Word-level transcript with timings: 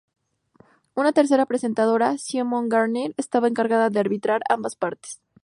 Una 0.95 1.11
tercera 1.11 1.45
presentadora, 1.45 2.17
Simone 2.17 2.67
Garnier, 2.69 3.13
estaba 3.17 3.47
encargada 3.47 3.91
de 3.91 3.99
arbitrar 3.99 4.41
ambas 4.49 4.75
partes. 4.75 5.21